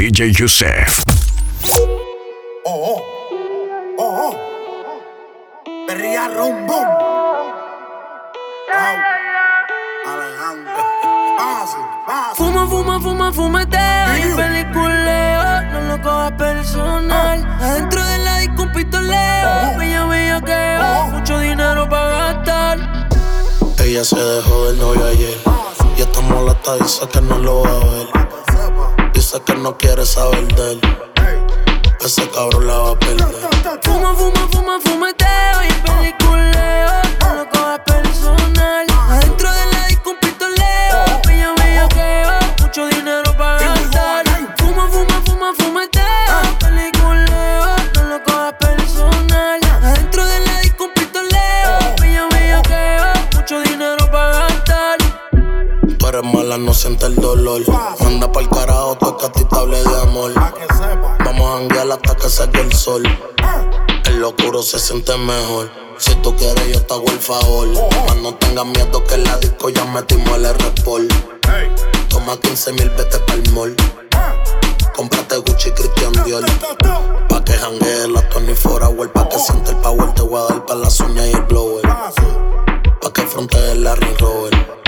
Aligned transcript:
DJ 0.00 0.32
Yusef. 0.32 1.04
Oh, 2.64 2.64
oh, 2.64 3.02
oh, 3.98 4.32
oh. 4.32 4.34
Perría 5.86 6.26
rumbum. 6.28 6.86
Alejandro. 10.06 10.84
Fuma, 12.34 12.66
fuma, 12.66 12.98
fuma, 12.98 13.30
fumeteo 13.30 14.16
y 14.16 14.34
peliculeo. 14.36 15.62
No 15.70 15.80
lo 15.82 16.02
cojas 16.02 16.32
personal. 16.32 17.44
Adentro 17.60 18.02
de 18.02 18.18
la 18.20 18.38
disco 18.38 18.62
un 18.62 18.72
pistoleo. 18.72 19.76
Bella, 19.76 20.06
bella 20.06 20.40
que 20.40 21.12
mucho 21.12 21.38
dinero 21.40 21.86
para 21.90 22.32
gastar. 22.32 22.78
Ella 23.78 24.02
se 24.02 24.18
dejó 24.18 24.64
del 24.64 24.78
novio 24.78 25.04
ayer. 25.04 25.36
Y 25.98 26.00
está 26.00 26.22
molesta, 26.22 26.76
dice 26.76 27.06
que 27.06 27.20
no 27.20 27.36
lo 27.36 27.60
va 27.64 27.70
a 27.70 27.78
ver. 27.84 28.29
Dice 29.32 29.44
que 29.44 29.54
no 29.54 29.78
quiere 29.78 30.04
saber 30.04 30.44
de 30.56 30.72
él. 30.72 30.80
Ese 32.04 32.28
cabrón 32.30 32.66
la 32.66 32.78
va 32.78 32.90
a 32.90 32.98
perder. 32.98 33.28
Fuma, 33.84 34.12
fuma, 34.12 34.48
fuma, 34.50 34.80
fumeteo 34.80 35.64
y 35.68 35.72
peliculeo. 35.86 36.90
No 37.20 37.34
lo 37.36 37.48
cojas 37.48 37.78
personal. 37.86 38.86
Adentro 39.08 39.52
de 39.52 39.66
la 39.72 39.86
disco 39.86 40.10
un 40.10 40.18
pistoleo. 40.18 41.20
Bella, 41.28 41.54
bella 41.62 41.88
que 41.90 42.24
mucho 42.60 42.88
dinero 42.88 43.32
para 43.38 43.62
gastar. 43.62 44.24
Fuma, 44.58 44.88
fuma, 44.88 45.22
fuma, 45.24 45.54
fumeteo. 45.56 46.58
Peliculeo. 46.58 47.76
No 47.94 48.02
lo 48.08 48.24
cojas 48.24 48.54
personal. 48.54 49.60
Adentro 49.80 50.26
de 50.26 50.40
la 50.40 50.60
disco 50.62 50.86
un 50.86 50.92
pistoleo. 50.94 51.78
Bella, 52.00 52.26
bella 52.32 52.62
que 52.62 53.36
mucho 53.36 53.60
dinero 53.60 54.10
para 54.10 54.38
gastar. 54.48 54.98
Tú 56.00 56.08
eres 56.08 56.24
mala, 56.24 56.58
no 56.58 56.74
siente 56.74 57.06
el 57.06 57.14
dolor. 57.14 57.62
Manda 58.00 58.32
pa'l 58.32 58.48
toca 58.96 59.26
a 59.26 59.32
ti 59.32 59.44
te 59.44 59.56
hable 59.56 59.82
de 59.82 60.00
amor. 60.02 60.32
Que. 60.32 61.24
Vamos 61.24 61.46
a 61.46 61.58
janguear 61.58 61.92
hasta 61.92 62.16
que 62.16 62.28
saque 62.28 62.60
el 62.60 62.72
sol. 62.72 63.02
En 64.06 64.20
lo 64.20 64.30
oscuro 64.30 64.62
se 64.62 64.78
siente 64.78 65.16
mejor. 65.16 65.70
Si 65.98 66.14
tú 66.16 66.34
quieres, 66.36 66.66
yo 66.72 66.82
te 66.82 66.94
hago 66.94 67.06
el 67.08 67.18
favor. 67.18 67.68
Mas 68.06 68.16
no 68.16 68.34
tengas 68.34 68.66
miedo 68.66 69.04
que 69.04 69.14
en 69.14 69.24
la 69.24 69.36
disco 69.38 69.68
ya 69.68 69.84
metimos 69.84 70.36
el 70.36 70.46
R-Sport. 70.46 71.12
Toma 72.08 72.36
15 72.38 72.72
mil, 72.72 72.90
vete 72.90 73.18
pa'l 73.20 73.52
mall. 73.52 73.76
Cómprate 74.96 75.36
Gucci 75.36 75.70
Christian 75.72 76.12
Dior. 76.24 76.44
Pa' 77.28 77.44
que 77.44 77.52
janguee 77.52 78.08
la 78.08 78.28
Tony 78.30 78.54
Forawell. 78.54 79.10
Pa' 79.10 79.28
que 79.28 79.38
siente 79.38 79.70
el 79.70 79.76
power, 79.78 80.12
te 80.14 80.22
voy 80.22 80.40
a 80.40 80.52
dar 80.52 80.66
pa' 80.66 80.74
las 80.74 80.98
uñas 81.00 81.26
y 81.26 81.32
el 81.32 81.42
blower. 81.42 81.82
Pa' 83.00 83.12
que 83.12 83.22
frontee 83.22 83.72
el 83.72 83.84
Larry 83.84 84.14
Rover. 84.18 84.79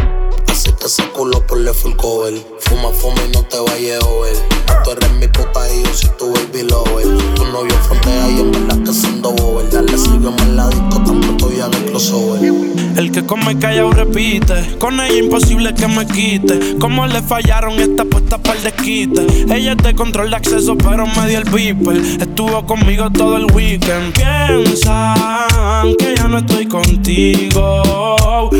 Así 0.53 0.71
que 0.73 0.85
ese 0.85 1.03
culo 1.15 1.45
por 1.47 1.59
le 1.61 1.73
full 1.73 1.95
cover. 1.97 2.35
Fuma, 2.61 2.91
fuma 2.91 3.23
y 3.27 3.33
no 3.33 3.43
te 3.43 3.59
vayas 3.59 4.05
a 4.05 4.21
ver. 4.21 4.37
Tú 4.85 4.91
eres 4.91 5.11
mi 5.13 5.27
puta 5.27 5.61
y 5.73 5.83
yo 5.83 5.95
soy 5.95 6.11
tu 6.19 6.31
baby 6.31 6.69
lover. 6.69 7.07
Tu 7.35 7.45
novio 7.47 7.75
frontea 7.89 8.29
y 8.29 8.41
en 8.41 8.53
verdad 8.53 8.79
que 8.85 8.93
siendo 8.93 9.33
bober. 9.33 9.71
Dale, 9.71 9.97
sígueme 9.97 10.43
en 10.43 10.57
la 10.57 10.69
disco, 10.69 11.03
pronto 11.03 11.51
ya 11.57 11.67
en 11.67 11.75
el 11.75 11.85
crossover. 11.87 12.53
El 12.99 13.11
que 13.13 13.25
come 13.25 13.59
callado 13.59 13.93
repite. 13.93 14.77
Con 14.79 15.01
ella 15.01 15.15
imposible 15.15 15.73
que 15.73 15.89
me 15.89 16.07
quite. 16.07 16.77
Como 16.79 17.07
le 17.07 17.23
fallaron 17.23 17.81
esta 17.81 18.05
puesta 18.05 18.37
para 18.37 18.59
el 18.59 18.65
desquite. 18.65 19.27
Ella 19.55 19.73
es 19.73 19.79
de 19.79 19.95
control 19.95 20.29
de 20.29 20.37
acceso, 20.37 20.77
pero 20.77 21.07
me 21.07 21.29
dio 21.29 21.39
el 21.39 21.45
beeper. 21.45 21.97
Estuvo 21.97 22.67
conmigo 22.67 23.11
todo 23.11 23.39
el 23.39 23.51
weekend. 23.53 24.13
Piensan 24.13 25.95
que 25.99 26.15
ya 26.15 26.29
no 26.29 26.39
estoy 26.39 26.67
contigo. 26.67 28.11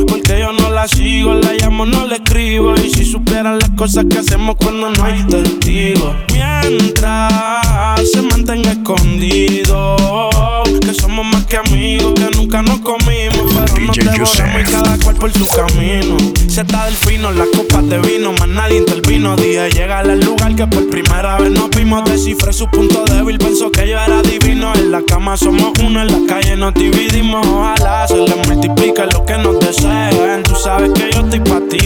Porque 0.09 0.39
yo 0.39 0.53
no 0.53 0.62
la 0.83 0.89
sigo, 0.89 1.35
la 1.35 1.53
llamo, 1.53 1.87
no 1.87 2.07
le 2.07 2.17
escribo. 2.17 2.75
Y 2.75 2.91
si 2.91 3.05
supieran 3.05 3.59
las 3.61 3.71
cosas 3.71 4.05
que 4.11 4.19
hacemos 4.19 4.57
cuando 4.57 4.91
no 4.91 5.05
hay 5.05 5.23
testigos. 5.25 6.17
Mientras 6.33 7.33
se 8.13 8.21
mantenga 8.23 8.73
escondido. 8.73 9.97
Que 10.81 10.93
somos 10.95 11.25
más 11.25 11.45
que 11.45 11.59
amigos, 11.59 12.15
que 12.15 12.37
nunca 12.37 12.63
nos 12.63 12.81
comimos. 12.81 13.55
Pero 13.55 13.87
nos 13.87 13.97
devoramos 13.97 14.61
y 14.61 14.73
cada 14.73 14.99
cual 14.99 15.15
por 15.15 15.33
su 15.33 15.47
camino. 15.47 16.17
Se 16.49 16.63
está 16.63 16.87
del 16.87 16.95
fino, 16.95 17.31
las 17.31 17.49
copas 17.57 17.89
de 17.89 17.99
vino, 18.01 18.33
más 18.33 18.49
nadie 18.49 18.79
intervino. 18.79 19.37
Dije, 19.37 19.71
llega 19.71 20.01
al 20.01 20.21
lugar 20.21 20.57
que 20.57 20.67
por 20.67 20.89
primera 20.91 21.39
vez 21.39 21.51
nos 21.53 21.71
vimos. 21.71 22.05
Descifré 22.11 22.53
su 22.53 22.67
punto 22.69 23.05
débil, 23.05 23.39
pensó 23.39 23.71
que 23.71 23.89
yo 23.89 23.99
era 24.01 24.21
divino. 24.23 24.73
En 24.75 24.91
la 24.91 25.03
cama 25.03 25.37
somos 25.37 25.79
uno, 25.81 26.03
en 26.03 26.09
la 26.09 26.35
calle 26.35 26.57
nos 26.57 26.75
dividimos. 26.75 27.47
Ojalá 27.47 28.09
se 28.09 28.17
le 28.17 28.35
multiplique 28.35 29.03
lo 29.13 29.25
que 29.25 29.39
nos 29.39 29.61
deseen. 29.61 30.43
Tú 30.43 30.57
sabes 30.57 30.72
que 30.79 31.11
yo 31.13 31.21
estoy 31.21 31.41
pa' 31.41 31.61
ti, 31.69 31.79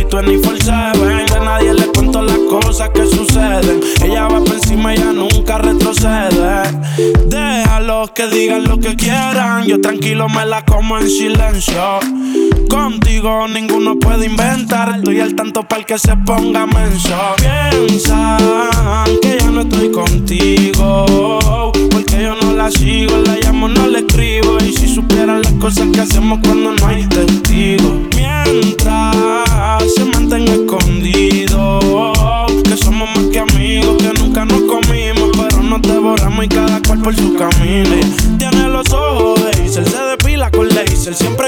seven. 0.63 1.27
De 1.27 1.41
nadie 1.45 1.75
le 1.75 1.87
cuento 1.87 2.23
las 2.23 2.39
cosas 2.39 2.91
que 2.91 3.07
suceden. 3.07 3.81
Ella 4.03 4.29
va 4.29 4.41
por 4.41 4.55
encima, 4.55 4.95
ella 4.95 5.13
nunca 5.13 5.59
retrocede. 5.59 6.63
Déjalos 7.27 8.11
que 8.13 8.27
digan 8.29 8.65
lo 8.65 8.79
que 8.79 8.95
quieran. 8.97 9.67
Yo 9.67 9.81
tranquilo 9.81 10.29
me 10.29 10.47
la 10.47 10.65
como 10.65 10.99
en 10.99 11.09
silencio. 11.09 12.01
Contigo 12.69 13.47
ninguno 13.49 13.99
puede 13.99 14.27
inventar. 14.27 14.97
Estoy 14.99 15.21
al 15.21 15.35
tanto 15.35 15.63
para 15.63 15.85
que 15.85 15.99
se 15.99 16.17
ponga 16.17 16.67
menso. 16.67 17.15
Piensan 17.39 18.39
que 19.23 19.39
ya 19.41 19.51
no 19.51 19.63
estoy 19.63 19.91
contigo. 19.91 21.73
Porque 21.91 22.23
yo 22.23 22.35
no 22.43 22.53
la 22.53 22.71
sigo, 22.71 23.17
la 23.19 23.37
llamo, 23.37 23.69
no 23.69 23.87
le 23.87 24.01
escribo. 24.01 24.59
Y 24.65 24.73
si 24.73 24.93
supieran 24.95 25.43
las 25.43 25.53
cosas 25.55 25.89
que 25.93 26.01
hacemos 26.01 26.41
cuando 26.43 26.73
no 26.73 26.87
hay 26.87 27.07
testigos. 27.07 27.93
Mientras 28.15 29.93
se 29.95 30.05
mantenga 30.05 30.53
escondido. 30.53 32.13
Que 32.65 32.77
somos 32.77 33.09
más 33.17 33.27
que 33.33 33.39
amigos, 33.39 33.97
que 34.03 34.13
nunca 34.21 34.45
nos 34.45 34.63
comimos. 34.63 35.31
Pero 35.37 35.63
nos 35.63 35.83
devoramos 35.83 36.45
y 36.45 36.49
cada 36.49 36.81
cual 36.83 37.01
por 37.01 37.15
su 37.15 37.35
camino. 37.35 37.97
Tiene 38.39 38.69
los 38.69 38.93
ojos 38.93 39.41
de 39.45 39.51
Hazel, 39.51 39.87
se 39.87 39.99
depila 39.99 40.51
con 40.51 40.69
laser. 40.69 41.15
Siempre 41.15 41.46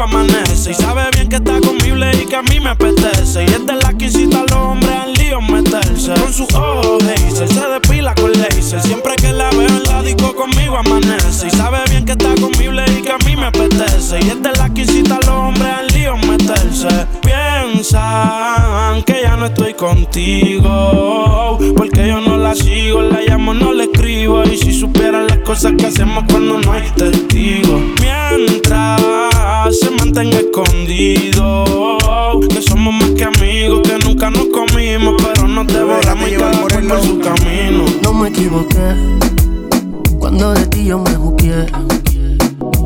amanece. 0.00 0.70
Y 0.70 0.74
sabe 0.74 1.02
bien 1.12 1.28
que 1.28 1.36
está 1.36 1.60
conmigo 1.60 1.96
y 1.96 2.26
que 2.26 2.36
a 2.36 2.42
mí 2.42 2.60
me 2.60 2.70
apetece. 2.70 3.44
Y 3.44 3.46
es 3.46 3.60
la 3.82 3.92
que 3.96 4.06
incita 4.06 4.40
a 4.40 4.42
los 4.42 4.52
hombres 4.52 4.90
al 4.90 5.12
lío 5.14 5.40
meterse. 5.40 6.14
Con 6.14 6.32
sus 6.32 6.52
ojos 6.54 7.02
se 7.36 7.68
depila 7.68 8.14
con 8.14 8.32
laser. 8.32 8.80
Siempre 8.80 9.14
que 9.16 9.32
la 9.32 9.50
veo 9.50 9.68
en 9.68 9.82
la 9.84 10.02
disco 10.02 10.34
conmigo 10.34 10.76
amanece. 10.76 11.48
Y 11.48 11.50
sabe 11.50 11.78
bien 11.90 12.04
que 12.04 12.12
está 12.12 12.34
conmigo 12.34 12.72
y 12.86 13.02
que 13.02 13.12
a 13.12 13.18
mí 13.26 13.36
me 13.36 13.46
apetece. 13.46 14.20
Y 14.20 14.30
es 14.30 14.58
la 14.58 14.72
que 14.72 14.82
incita 14.82 15.16
a 15.16 15.20
los 15.20 15.28
hombres 15.28 15.72
al 15.78 15.86
lío 15.88 16.16
meterse. 16.16 17.06
Piensan 17.22 19.02
que 19.04 19.22
ya 19.22 19.36
no 19.36 19.46
estoy 19.46 19.74
contigo. 19.74 21.58
Porque 21.76 22.08
yo 22.08 22.20
no 22.20 22.36
la 22.36 22.54
sigo, 22.54 23.02
la 23.02 23.20
llamo, 23.20 23.54
no 23.54 23.72
le 23.72 23.84
escribo. 23.84 24.42
Y 24.44 24.56
si 24.56 24.72
supieran 24.72 25.26
las 25.26 25.38
cosas 25.38 25.74
que 25.78 25.86
hacemos 25.86 26.24
cuando 26.30 26.58
no 26.58 26.72
hay 26.72 26.88
testigos. 26.96 27.80
Mientras 28.00 29.25
se 29.72 29.90
mantenga 29.90 30.38
escondido. 30.38 31.64
Que 32.48 32.62
somos 32.62 32.94
más 32.94 33.10
que 33.10 33.24
amigos, 33.24 33.80
que 33.82 33.98
nunca 33.98 34.30
nos 34.30 34.46
comimos. 34.46 35.14
Pero 35.22 35.48
nos 35.48 35.66
devoramos 35.66 36.28
y 36.28 36.34
cada 36.34 36.60
por 36.60 37.02
su 37.02 37.18
camino. 37.18 37.84
No 38.02 38.12
me 38.12 38.28
equivoqué 38.28 38.94
cuando 40.18 40.54
de 40.54 40.66
ti 40.66 40.84
yo 40.84 40.98
me 40.98 41.14
juqué. 41.14 41.66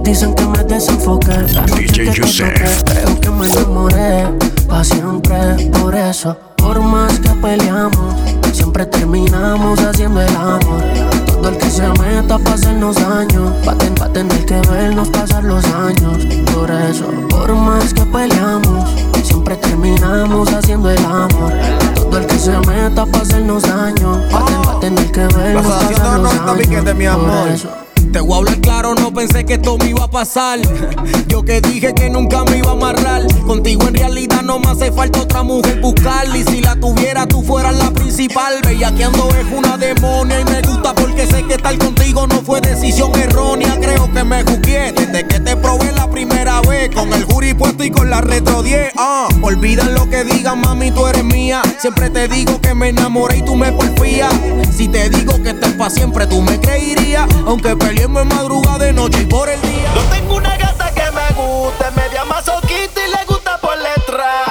Dicen 0.04 0.34
que 0.34 0.46
me 0.46 0.64
desenfoqué. 0.64 1.36
La 1.52 1.66
noche 1.66 1.82
DJ 1.82 2.12
que 2.12 2.20
toqué, 2.20 2.54
Creo 2.84 3.20
que 3.20 3.30
me 3.30 3.46
enamoré 3.46 4.26
pa' 4.68 4.84
siempre. 4.84 5.70
Por 5.80 5.94
eso, 5.94 6.36
por 6.56 6.80
más 6.80 7.18
que 7.20 7.28
peleamos, 7.30 8.14
siempre 8.52 8.86
terminamos 8.86 9.78
haciendo 9.80 10.22
el 10.22 10.36
amor. 10.36 11.29
Todo 11.40 11.48
el 11.48 11.56
que 11.58 11.70
se 11.70 11.88
meta 11.88 12.38
pa' 12.38 12.52
hacernos 12.52 12.96
daño, 12.96 13.52
va 13.66 13.72
a, 13.72 13.78
ten- 13.78 13.94
va 14.00 14.06
a 14.06 14.12
tener 14.12 14.44
que 14.44 14.60
vernos 14.70 15.08
pasar 15.08 15.42
los 15.42 15.64
años. 15.64 16.26
Por 16.54 16.70
eso, 16.70 17.06
por 17.30 17.54
más 17.54 17.94
que 17.94 18.02
peleamos, 18.02 18.90
siempre 19.22 19.56
terminamos 19.56 20.52
haciendo 20.52 20.90
el 20.90 20.98
amor. 21.06 21.52
Todo 21.94 22.18
el 22.18 22.26
que 22.26 22.38
se 22.38 22.52
meta 22.68 23.06
pa' 23.06 23.18
hacernos 23.20 23.62
daño, 23.62 24.20
va 24.34 24.40
a, 24.40 24.44
ten- 24.44 24.62
va 24.68 24.72
a 24.72 24.80
tener 24.80 25.10
que 25.12 25.20
vernos 25.28 25.66
pasar 25.66 26.20
los 26.20 26.32
290 26.34 26.56
piquetes, 26.56 26.94
años. 26.94 27.16
Por 27.40 27.48
eso. 27.48 27.68
Te 28.12 28.18
voy 28.18 28.32
a 28.32 28.36
hablar 28.38 28.60
claro, 28.60 28.94
no 28.96 29.14
pensé 29.14 29.44
que 29.44 29.54
esto 29.54 29.78
me 29.78 29.90
iba 29.90 30.04
a 30.04 30.10
pasar. 30.10 30.58
Yo 31.28 31.42
que 31.44 31.60
dije 31.60 31.94
que 31.94 32.10
nunca 32.10 32.42
me 32.44 32.58
iba 32.58 32.70
a 32.70 32.72
amarrar. 32.72 33.22
Contigo 33.46 33.86
en 33.86 33.94
realidad 33.94 34.42
no 34.42 34.58
me 34.58 34.68
hace 34.68 34.90
falta 34.90 35.20
otra 35.20 35.44
mujer 35.44 35.80
buscar. 35.80 36.26
Y 36.34 36.42
si 36.42 36.60
la 36.60 36.74
tuviera, 36.74 37.26
tú 37.26 37.42
fueras 37.42 37.76
la 37.76 37.92
principal. 37.92 38.54
Bellaqueando 38.66 39.28
es 39.28 39.46
una 39.56 39.76
demonia 39.76 40.40
y 40.40 40.44
me 40.44 40.60
gusta 40.62 40.92
porque 40.92 41.24
sé 41.26 41.44
que 41.44 41.54
estar 41.54 41.76
contigo 41.78 42.26
no 42.26 42.42
fue 42.42 42.60
decisión 42.60 43.12
errónea. 43.16 43.78
Creo 43.80 44.12
que 44.12 44.24
me 44.24 44.42
juzgué 44.42 44.92
desde 44.92 45.26
que 45.28 45.38
te 45.38 45.56
probé 45.56 45.92
la 45.92 46.10
primera 46.10 46.60
vez. 46.62 46.90
Con 46.92 47.12
el 47.12 47.22
jury 47.24 47.54
puesto 47.54 47.84
y 47.84 47.92
con 47.92 48.10
la 48.10 48.20
retro 48.22 48.64
10. 48.64 48.92
Ah, 48.96 49.28
olvidan 49.40 49.94
lo 49.94 50.10
que 50.10 50.24
digan, 50.24 50.60
mami, 50.60 50.90
tú 50.90 51.06
eres 51.06 51.24
mía. 51.24 51.62
Siempre 51.78 52.10
te 52.10 52.26
digo 52.26 52.60
que 52.60 52.74
me 52.74 52.88
enamoré 52.88 53.38
y 53.38 53.42
tú 53.42 53.54
me 53.54 53.70
porfías. 53.70 54.32
Si 54.76 54.88
te 54.88 55.08
digo 55.10 55.40
que 55.42 55.50
estás 55.50 55.74
pa' 55.74 55.90
siempre, 55.90 56.26
tú 56.26 56.42
me 56.42 56.58
creerías. 56.58 57.28
Aunque 57.46 57.76
Seguimos 58.00 58.22
en 58.22 58.28
madrugada 58.28 58.78
de 58.78 58.92
noche 58.94 59.20
y 59.20 59.26
por 59.26 59.46
el 59.46 59.60
día. 59.60 59.92
Yo 59.94 60.00
tengo 60.04 60.36
una 60.36 60.56
gata 60.56 60.90
que 60.94 61.02
me 61.10 61.28
gusta, 61.34 61.90
media 61.90 62.24
masoquista 62.24 62.98
y 63.06 63.10
le 63.10 63.24
gusta 63.26 63.58
por 63.58 63.76
letra. 63.76 64.46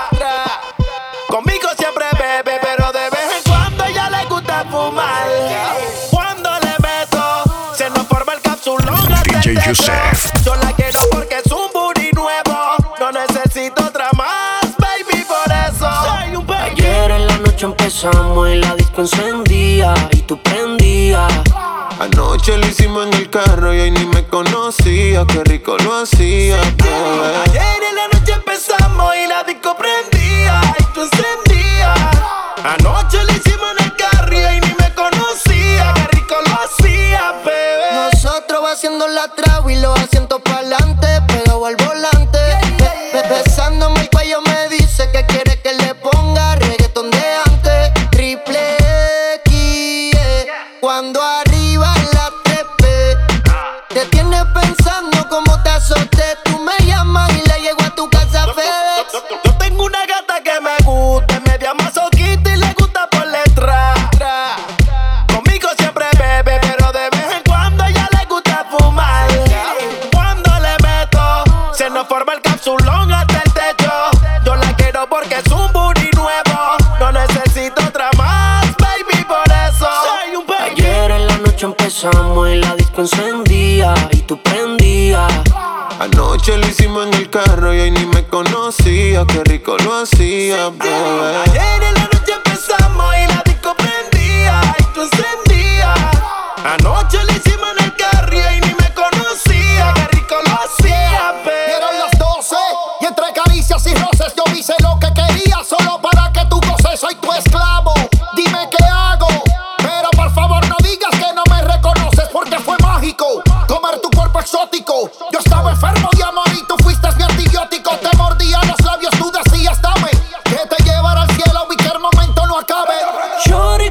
Conmigo 1.28 1.68
siempre 1.76 2.06
bebe, 2.14 2.60
pero 2.62 2.92
de 2.92 3.10
vez 3.10 3.38
en 3.38 3.52
cuando 3.52 3.86
ella 3.86 4.08
le 4.12 4.26
gusta 4.26 4.64
fumar. 4.70 5.26
Cuando 6.12 6.52
le 6.60 6.76
meto, 6.78 7.74
se 7.74 7.90
nos 7.90 8.06
forma 8.06 8.34
el 8.34 8.42
capsulón. 8.42 9.08
DJ 9.24 9.56
Yusef. 9.66 10.32
Yo 10.46 10.54
la 10.54 10.72
quiero 10.74 11.00
porque 11.12 11.42
es 11.44 11.52
un 11.52 11.72
booty 11.74 12.12
nuevo. 12.12 12.76
No 13.00 13.12
necesito 13.12 13.84
otra 13.84 14.12
más, 14.16 14.62
baby, 14.78 15.26
por 15.26 15.52
eso. 15.52 15.90
Soy 16.06 16.36
un 16.36 16.52
Ayer 16.52 17.10
en 17.10 17.26
la 17.26 17.38
noche 17.40 17.66
empezamos 17.66 18.48
y 18.48 18.58
la 18.58 18.76
disco 18.76 19.02
encendía 19.02 19.96
y 20.12 20.22
tú 20.22 20.40
prendías. 20.40 21.34
Anoche 22.00 22.58
lo 22.58 22.66
hicimos 22.66 23.08
en 23.08 23.14
el 23.14 23.30
carro 23.30 23.74
y 23.74 23.80
ahí 23.82 23.92
ni 23.92 24.06
me 24.06 24.26
conocía. 24.26 25.26
Qué 25.28 25.44
rico 25.44 25.78
lo 25.80 25.98
hacía, 25.98 26.56
bebé. 26.78 27.36
Ayer 27.46 27.84
en 27.90 27.96
la 27.96 28.08
noche 28.08 28.34
empezamos 28.34 29.14
y 29.18 29.28
la 29.28 29.44
disco 29.44 29.76
prendía 29.76 30.62
y 30.80 30.84
tú 30.94 31.02
encendías. 31.02 32.00
Anoche 32.64 33.22
lo 33.22 33.34
hicimos 33.34 33.68
en 33.78 33.84
el 33.84 33.96
carro 33.98 34.34
y 34.34 34.40
ahí 34.40 34.62
ni 34.62 34.74
me 34.76 34.94
conocía. 34.96 35.94
Qué 35.94 36.08
rico 36.18 36.36
lo 36.46 36.54
hacía, 36.64 37.34
bebé. 37.44 38.12
Nosotros 38.14 38.64
va 38.64 38.72
haciendo 38.72 39.06
la 39.10 39.28
trago 39.36 39.70
y 39.70 39.76
los 39.76 40.00
asientos 40.00 40.42
pa'lante, 40.42 41.22
pegado 41.28 41.66
al 41.66 41.76
Qué 89.28 89.44
rico 89.44 89.76
lo 89.84 89.96
hacía, 89.96 90.70
bebé. 90.70 91.49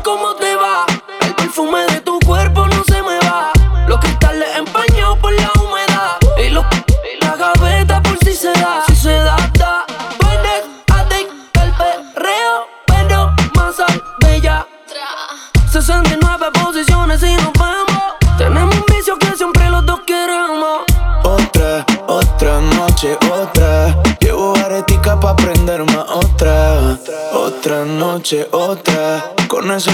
Shorty, 0.05 0.38
noche, 28.29 28.47
otra. 28.53 29.33
Con 29.49 29.71
ese 29.71 29.91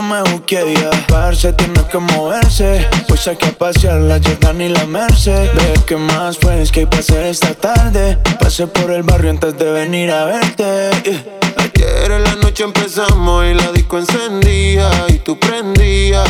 me 0.00 0.22
busqué 0.30 0.74
ya. 0.74 0.90
Parce, 1.08 1.52
tiene 1.52 1.80
que 1.90 1.98
moverse. 1.98 2.88
Pues 3.08 3.26
hay 3.26 3.36
que 3.36 3.48
pasear 3.48 4.00
la 4.00 4.20
Jordan 4.22 4.60
y 4.60 4.68
la 4.68 4.86
Merced. 4.86 5.50
Ve 5.54 5.74
que 5.86 5.96
más 5.96 6.36
pues 6.36 6.70
que 6.70 6.88
hay 6.90 7.28
esta 7.28 7.54
tarde. 7.54 8.18
Pasé 8.38 8.66
por 8.66 8.90
el 8.90 9.02
barrio 9.02 9.30
antes 9.30 9.58
de 9.58 9.70
venir 9.70 10.10
a 10.10 10.24
verte. 10.26 10.90
yeah. 11.04 11.24
Ayer 11.58 12.12
en 12.12 12.24
la 12.24 12.36
noche 12.36 12.64
empezamos 12.64 13.44
y 13.46 13.54
la 13.54 13.72
disco 13.72 13.98
encendía 13.98 14.88
y 15.08 15.18
tú 15.18 15.38
prendías. 15.38 16.28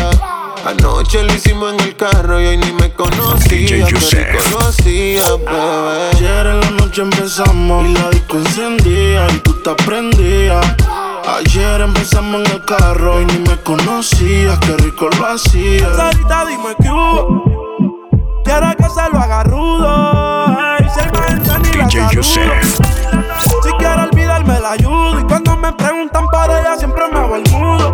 Anoche 0.65 1.23
lo 1.23 1.35
hicimos 1.35 1.75
en 1.75 1.81
el 1.81 1.97
carro 1.97 2.41
y 2.41 2.47
hoy 2.47 2.57
ni 2.57 2.73
me 2.73 2.93
conocía. 2.93 3.87
Lo 4.51 4.59
hacía, 4.61 5.25
bebé. 5.37 6.11
Ayer 6.15 6.47
en 6.47 6.61
la 6.61 6.71
noche 6.71 7.03
empezamos 7.03 7.89
y 7.89 7.93
la 7.93 8.11
disco 8.11 8.39
encendía 8.39 9.27
y 9.29 9.39
tú 9.41 9.63
te 9.63 9.75
prendías. 9.85 10.92
Ayer 11.27 11.81
empezamos 11.81 12.43
en 12.43 12.53
el 12.53 12.65
carro 12.65 13.21
y 13.21 13.27
ni 13.27 13.39
me 13.39 13.57
conocías, 13.63 14.59
qué 14.61 14.77
rico 14.79 15.09
lo 15.19 15.27
hacías. 15.27 15.97
Sarita, 15.97 16.45
dime 16.47 16.75
que 16.81 16.91
hubo. 16.91 18.43
Quiero 18.45 18.77
que 18.77 18.89
se 18.89 19.09
lo 19.13 19.19
haga 19.19 19.45
rudo. 19.45 20.49
Ni 20.49 21.79
la 21.79 21.85
DJ 21.87 21.91
saludo. 21.91 22.11
Yusef. 22.13 22.81
Si 23.63 23.71
quiero 23.79 24.05
olvidarme 24.05 24.61
la 24.61 24.73
ayudo 24.73 25.21
Y 25.21 25.25
cuando 25.25 25.57
me 25.57 25.73
preguntan 25.73 26.27
por 26.29 26.51
ella 26.51 26.77
siempre 26.77 27.03
me 27.13 27.19
hago 27.19 27.37
el 27.37 27.51
mudo 27.51 27.93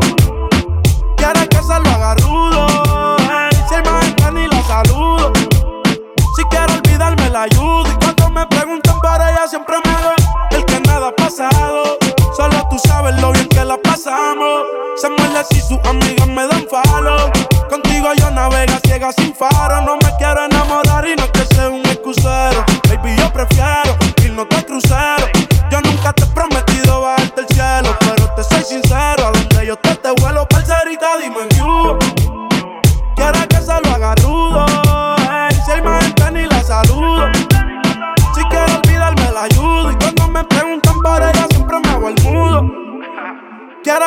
si 15.45 15.61
sus 15.61 15.79
amigas 15.85 16.27
me 16.27 16.47
dan 16.47 16.67
falo. 16.69 17.31
Contigo 17.69 18.09
yo 18.19 18.31
navega 18.31 18.81
ciega 18.85 19.13
sin 19.13 19.35
faro 19.35 19.83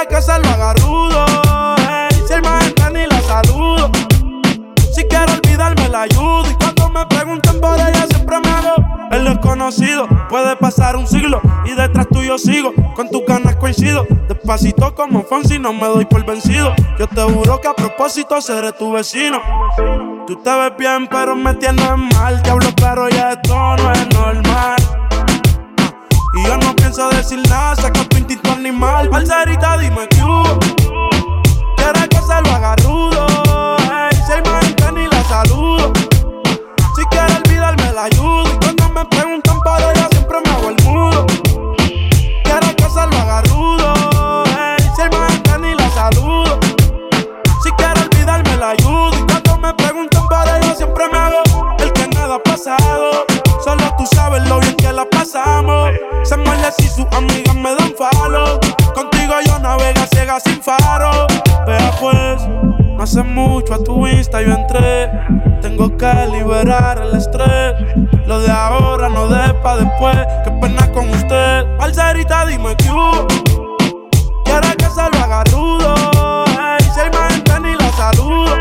Que 0.09 0.19
se 0.19 0.37
lo 0.39 0.49
haga 0.49 0.73
rudo 0.73 1.25
ey, 1.77 2.23
Si 2.27 2.33
hay 2.33 2.41
más 2.41 2.63
gente 2.63 2.83
ni 2.91 3.05
la 3.05 3.21
saludo 3.21 3.91
Si 4.93 5.03
quiero 5.03 5.33
olvidarme 5.33 5.89
la 5.89 6.01
ayudo. 6.01 6.49
Y 6.49 6.55
cuando 6.55 6.89
me 6.89 7.05
preguntan 7.05 7.59
por 7.59 7.75
ella 7.75 8.07
siempre 8.09 8.39
me 8.39 8.49
hago 8.49 8.75
el 9.11 9.25
desconocido. 9.25 10.07
Puede 10.29 10.55
pasar 10.55 10.95
un 10.95 11.05
siglo 11.05 11.39
y 11.65 11.75
detrás 11.75 12.07
tuyo 12.09 12.37
sigo. 12.39 12.73
Con 12.95 13.09
tus 13.09 13.23
ganas 13.27 13.55
coincido. 13.57 14.07
Despacito 14.27 14.95
como 14.95 15.21
Fonsi 15.23 15.59
no 15.59 15.71
me 15.71 15.85
doy 15.87 16.05
por 16.05 16.25
vencido. 16.25 16.73
Yo 16.97 17.07
te 17.07 17.21
juro 17.21 17.61
que 17.61 17.67
a 17.67 17.73
propósito 17.73 18.41
seré 18.41 18.71
tu 18.71 18.91
vecino. 18.91 19.39
Tú 20.25 20.35
te 20.37 20.49
ves 20.49 20.73
bien 20.77 21.07
pero 21.07 21.35
me 21.35 21.53
tienes 21.53 21.97
mal. 22.15 22.41
Diablo 22.41 22.69
pero 22.75 23.07
ya 23.09 23.33
esto 23.33 23.55
no 23.55 23.91
es 23.91 24.07
normal 24.15 24.90
y 26.33 26.43
yo 26.45 26.57
no 26.57 26.75
pienso 26.75 27.09
decir 27.09 27.39
nada, 27.49 27.75
saca 27.75 28.03
tu 28.05 28.17
instinto 28.17 28.51
animal. 28.51 29.09
Parcerita, 29.09 29.77
dime 29.77 30.07
hubo. 30.23 30.59
Quiere 31.75 32.07
que 32.09 32.17
se 32.17 32.41
lo 32.41 32.51
haga 32.51 32.75
rudo. 32.77 33.27
ey, 33.79 34.17
si 34.25 34.31
hay 34.31 34.41
más 34.43 34.65
gente 34.65 34.91
ni 34.93 35.07
la 35.07 35.23
saludo. 35.25 35.91
Si 36.95 37.03
quiero 37.09 37.35
olvidarme 37.43 37.91
la 37.91 38.03
ayudo. 38.03 38.43
Y 38.45 38.57
cuando 38.59 38.89
me 38.89 39.05
preguntan 39.05 39.50
pasamos. 55.31 55.91
Se 56.23 56.37
muerde 56.37 56.71
si 56.77 56.87
sus 56.87 57.05
amigas 57.11 57.55
me 57.55 57.75
dan 57.75 57.93
falo. 57.97 58.59
Contigo 58.93 59.33
yo 59.45 59.59
navega 59.59 60.05
ciega 60.07 60.39
sin 60.39 60.61
faro. 60.61 61.27
Vea 61.65 61.91
pues, 61.99 62.41
No 62.97 63.03
hace 63.03 63.23
mucho 63.23 63.73
a 63.73 63.83
tu 63.83 64.07
Insta 64.07 64.41
yo 64.41 64.53
entré. 64.53 65.09
Tengo 65.61 65.95
que 65.97 66.13
liberar 66.31 67.01
el 67.01 67.15
estrés. 67.17 67.75
Lo 68.25 68.39
de 68.39 68.51
ahora 68.51 69.09
no 69.09 69.27
de 69.27 69.53
pa' 69.55 69.77
después. 69.77 70.17
Qué 70.43 70.51
pena 70.51 70.91
con 70.91 71.09
usted. 71.09 71.65
Parcerita, 71.77 72.45
dime 72.45 72.75
que 72.75 72.89
hubo. 72.89 73.27
Quiere 74.43 74.75
que 74.77 74.85
se 74.85 75.09
lo 75.09 75.23
haga 75.23 75.43
rudo. 75.45 75.95
Ey, 76.47 76.85
si 76.93 76.99
hay 76.99 77.09
más 77.11 77.33
gente 77.33 77.59
ni 77.61 77.75
la 77.75 77.91
saludo. 77.93 78.60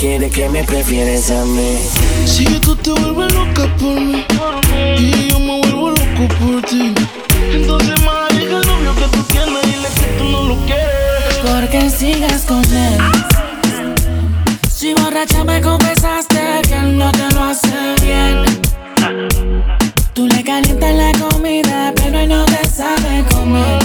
Quieres, 0.00 0.32
que 0.32 0.48
me 0.48 0.64
prefieres 0.64 1.30
a 1.30 1.44
mí 1.44 1.78
Si 2.24 2.44
tú 2.44 2.74
te 2.74 2.90
vuelves 2.90 3.34
loca 3.34 3.68
por 3.76 4.00
mí 4.00 4.24
y 4.98 5.28
yo 5.28 5.38
me 5.38 5.60
vuelvo 5.60 5.90
loco 5.90 6.34
por 6.38 6.62
ti, 6.62 6.94
entonces 7.52 8.00
más 8.02 8.28
deja 8.30 8.60
el 8.60 8.66
novio 8.66 8.94
que 8.94 9.16
tú 9.16 9.22
tienes, 9.24 9.62
dile 9.62 9.88
que 9.94 10.18
tú 10.18 10.24
no 10.24 10.42
lo 10.44 10.56
quieres. 10.66 11.38
Porque 11.42 11.90
sigas 11.90 12.42
con 12.42 12.64
él. 12.64 12.98
Si 14.70 14.94
borracha 14.94 15.44
me 15.44 15.60
confesaste 15.60 16.62
que 16.66 16.74
él 16.74 16.96
no 16.96 17.10
te 17.12 17.34
lo 17.34 17.44
hace 17.44 17.94
bien. 18.02 18.44
Tú 20.14 20.26
le 20.26 20.42
calientas 20.42 20.94
la 20.94 21.12
comida, 21.28 21.92
pero 21.96 22.20
él 22.20 22.28
no 22.28 22.44
te 22.44 22.66
sabe 22.68 23.24
comer. 23.32 23.78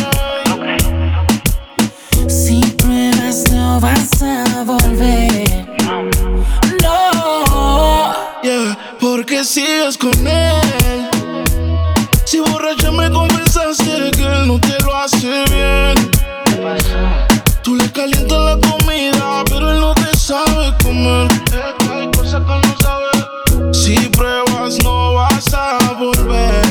Si 2.28 2.62
pruebas, 2.78 3.52
no 3.52 3.80
vas 3.80 4.22
a 4.22 4.64
volver. 4.64 5.45
Sigues 9.56 9.98
con 9.98 10.28
él. 10.28 11.10
Si 12.26 12.42
borracha 12.42 12.92
me 12.92 13.10
confesaste 13.10 14.12
que 14.12 14.24
él 14.24 14.48
no 14.48 14.60
te 14.60 14.78
lo 14.84 14.94
hace 14.94 15.46
bien. 15.50 16.12
Tú 17.64 17.76
le 17.76 17.90
calientas 17.90 18.38
la 18.38 18.60
comida, 18.68 19.46
pero 19.46 19.72
él 19.72 19.80
no 19.80 19.94
te 19.94 20.14
sabe 20.18 20.74
comer. 20.84 21.30
Hay 21.90 22.12
cosas 22.12 22.44
que 22.44 22.68
no 22.68 22.76
sabe. 22.82 23.74
Si 23.74 23.96
pruebas, 24.10 24.78
no 24.84 25.14
vas 25.14 25.54
a 25.54 25.78
volver. 26.00 26.66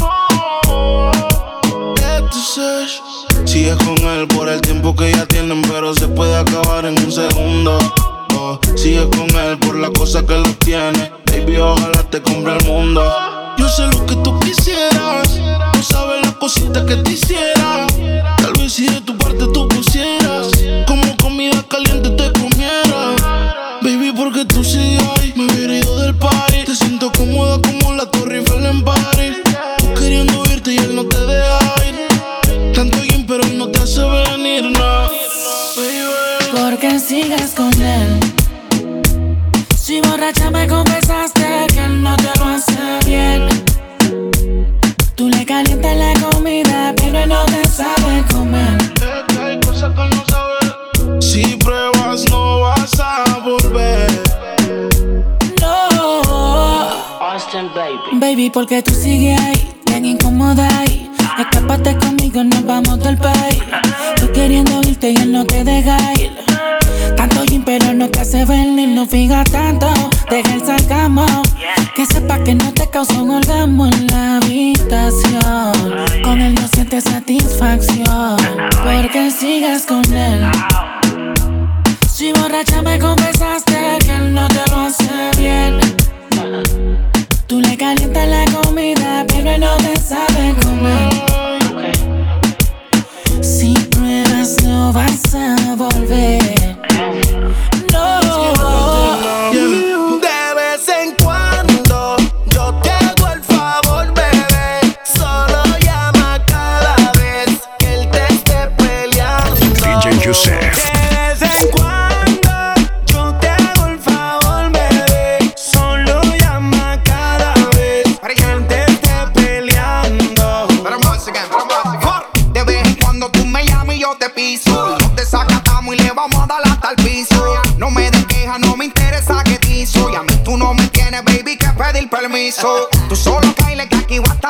Oh, 0.00 1.12
Sigues 3.44 3.76
con 3.76 3.96
él 4.08 4.26
por 4.26 4.48
el 4.48 4.60
tiempo 4.60 4.96
que 4.96 5.12
ya 5.12 5.24
tienen, 5.26 5.62
pero 5.62 5.94
se 5.94 6.08
puede 6.08 6.36
acabar 6.36 6.84
en 6.84 6.98
un 6.98 7.12
segundo. 7.12 7.78
Oh, 8.34 8.58
sigues 8.74 9.06
con 9.16 9.30
él 9.38 9.56
por 9.58 9.76
la 9.76 9.90
cosa 9.90 10.26
que 10.26 10.36
lo 10.36 10.52
tiene. 10.54 11.17
Ojalá 11.60 12.04
te 12.04 12.22
compre 12.22 12.56
el 12.56 12.64
mundo. 12.66 13.02
Yo 13.56 13.68
sé 13.68 13.86
lo 13.88 14.06
que 14.06 14.14
tú 14.16 14.38
quisieras. 14.40 15.28
Tú 15.72 15.82
sabes 15.82 16.22
las 16.22 16.34
cositas 16.34 16.84
que 16.84 16.96
te 16.96 17.12
hiciera. 17.12 17.57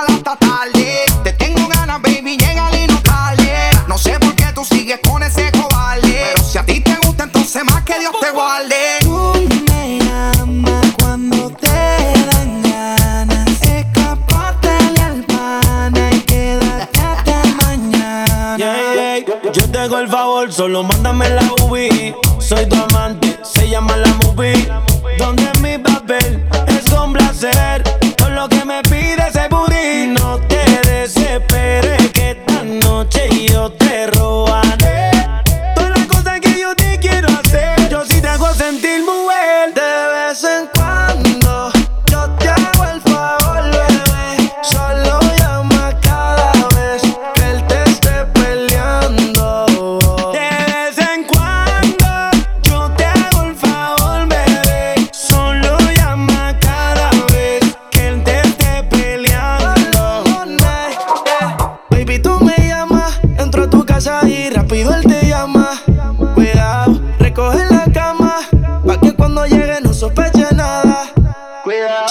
Hasta 0.08 0.36
tarde. 0.36 1.04
Te 1.24 1.32
tengo 1.32 1.66
ganas, 1.68 2.00
baby, 2.02 2.36
llega 2.36 2.76
y 2.76 2.86
no 2.86 3.00
tarde. 3.02 3.52
No 3.86 3.98
sé 3.98 4.18
por 4.18 4.34
qué 4.34 4.46
tú 4.54 4.64
sigues 4.64 5.00
con 5.08 5.22
ese 5.22 5.50
cobarde. 5.52 6.32
Pero 6.34 6.44
si 6.44 6.58
a 6.58 6.64
ti 6.64 6.80
te 6.80 6.96
gusta, 7.04 7.24
entonces 7.24 7.64
más 7.64 7.82
que 7.84 7.98
Dios 7.98 8.12
te 8.20 8.30
guarde. 8.30 8.98
Tú 9.00 9.32
me 9.70 9.98
llamas 10.00 10.86
cuando 10.98 11.50
te 11.50 11.66
dan 11.68 12.62
ganas. 12.62 13.62
Escaparte 13.62 14.68
al 15.02 15.24
pana 15.24 16.10
y 16.12 16.20
quedarte 16.20 17.00
hasta 17.00 17.44
mañana. 17.62 18.56
Yeah, 18.56 19.18
yeah. 19.18 19.52
Yo 19.52 19.70
te 19.70 19.78
hago 19.78 19.98
el 19.98 20.08
favor, 20.08 20.52
solo 20.52 20.82
mándame 20.82 21.28
la 21.30 21.47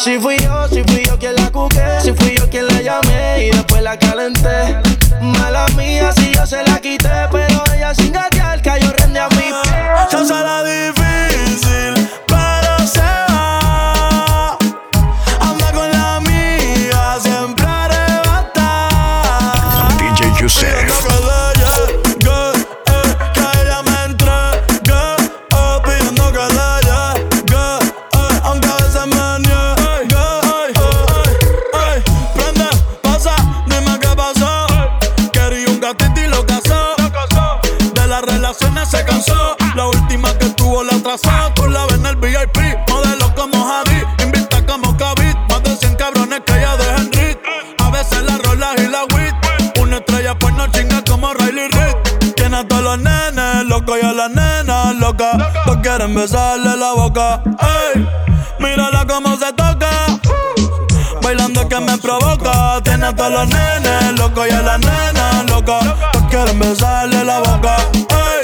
Si 0.08 0.18
fui 0.20 0.38
yo, 0.38 0.70
si 0.70 0.82
fui 0.84 1.04
yo 1.04 1.20
quien 1.20 1.36
la 1.36 1.52
cuqué, 1.52 1.84
si 2.02 2.14
fui 2.14 2.38
yo 2.38 2.50
quien 2.50 2.66
la 2.66 2.82
llamé 2.82 3.48
y 3.48 3.50
después 3.50 3.82
la 3.82 4.00
calenté. 4.00 4.78
Mala 5.20 5.66
mía, 5.76 6.14
si 6.14 6.32
yo 6.34 6.46
se 6.46 6.64
la 6.64 6.77
y 48.78 48.88
la 48.88 49.06
una 49.82 49.98
estrella 49.98 50.38
pues 50.38 50.54
no 50.56 50.68
chinga 50.68 51.04
como 51.04 51.34
Riley 51.34 51.68
Reid. 51.70 52.34
Tiene 52.36 52.58
a 52.58 52.68
todos 52.68 52.84
los 52.84 53.00
nenes 53.00 53.66
locos 53.66 53.98
y 54.02 54.06
a 54.06 54.14
las 54.14 54.30
nenas 54.30 54.96
locas. 54.96 55.38
Todos 55.66 55.78
quieren 55.82 56.16
besarle 56.16 56.76
la 56.76 56.94
boca. 56.94 57.42
Ey, 57.94 58.08
mírala 58.60 59.06
cómo 59.08 59.38
se 59.38 59.52
toca. 59.54 59.90
Bailando 61.22 61.68
que 61.68 61.80
me 61.80 61.98
provoca. 61.98 62.82
Tiene 62.84 63.08
a 63.08 63.16
todos 63.16 63.32
los 63.32 63.48
nenes 63.48 64.20
locos 64.20 64.48
y 64.48 64.52
a 64.52 64.62
las 64.62 64.80
nenas 64.80 65.50
locas. 65.50 65.84
Todos 66.14 66.28
quieren 66.30 66.60
besarle 66.60 67.24
la 67.24 67.40
boca. 67.40 67.78
Ey, 67.94 68.37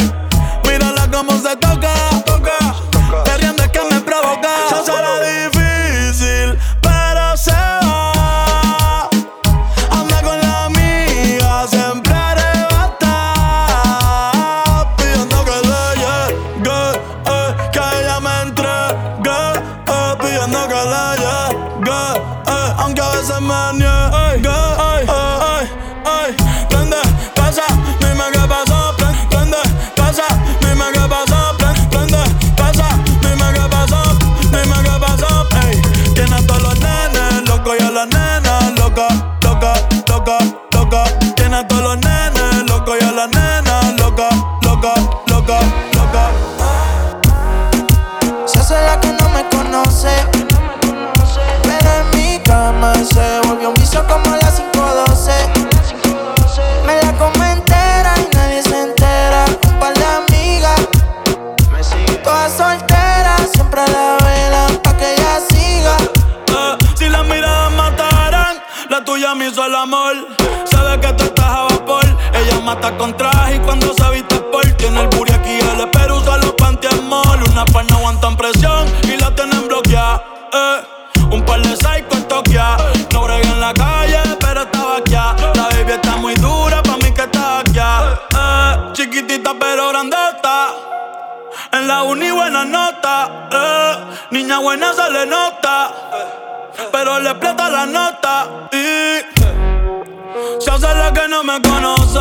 hace 100.74 100.96
la 100.96 101.14
que 101.14 101.28
no 101.28 101.44
me 101.44 101.62
conoce. 101.62 102.20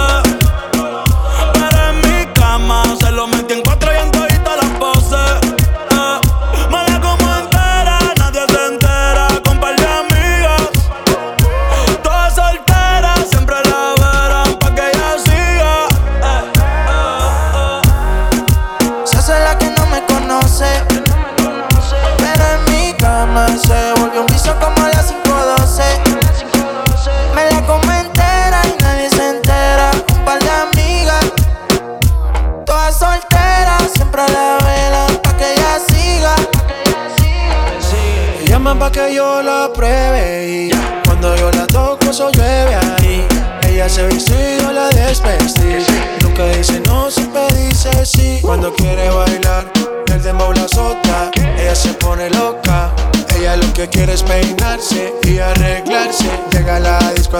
Pero 1.54 1.88
en 1.88 2.00
mi 2.00 2.26
cama 2.34 2.82
se 3.00 3.10
lo 3.10 3.26
metí 3.26 3.54
en 3.54 3.62
cuatro 3.62 3.90
y 3.92 3.96
en 3.96 4.21